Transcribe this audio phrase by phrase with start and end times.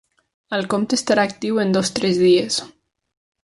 [0.59, 2.61] El compte estarà actiu en dos-tres dies.